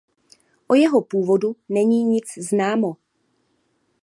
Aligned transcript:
O 0.67 0.73
jeho 0.75 1.01
původu 1.01 1.55
není 1.69 2.03
nic 2.03 2.23
známo. 2.37 2.95